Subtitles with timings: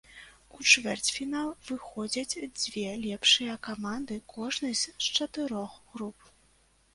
[0.59, 6.19] У чвэрцьфінал выходзяць дзве лепшыя каманды кожнай з чатырох груп.